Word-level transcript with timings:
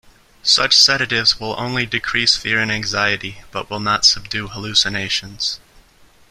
Such 0.41 0.75
sedatives 0.75 1.39
will 1.39 1.53
only 1.59 1.85
decrease 1.85 2.35
fear 2.35 2.57
and 2.59 2.71
anxiety, 2.71 3.41
but 3.51 3.69
will 3.69 3.79
not 3.79 4.03
subdue 4.03 4.47
hallucinations. 4.47 5.59